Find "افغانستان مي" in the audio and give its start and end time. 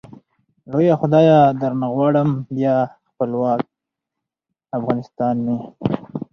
4.77-5.57